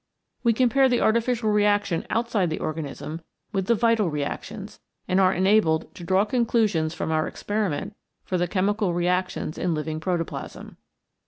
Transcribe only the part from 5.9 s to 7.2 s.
to draw conclusions from